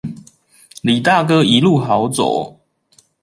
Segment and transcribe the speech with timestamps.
[0.81, 2.59] 李大哥一路好走